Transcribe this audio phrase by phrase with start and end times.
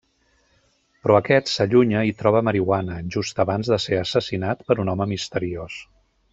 [1.03, 5.81] Però aquest s'allunya i troba marihuana, just abans de ser assassinat per un home misteriós.